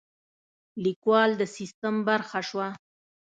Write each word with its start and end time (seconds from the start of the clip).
لیکوال 0.83 1.29
د 1.37 1.41
سیستم 1.57 1.95
برخه 2.09 2.39
شوه. 2.49 2.67